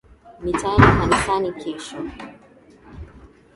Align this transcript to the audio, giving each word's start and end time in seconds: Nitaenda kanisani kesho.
Nitaenda 0.43 0.89
kanisani 0.97 1.51
kesho. 1.61 1.97